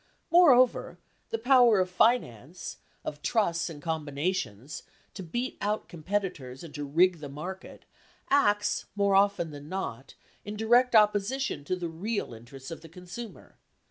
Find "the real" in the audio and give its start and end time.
11.75-12.33